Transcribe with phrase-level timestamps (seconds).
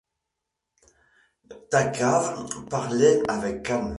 [1.69, 3.89] Thalcave parlait avec calme.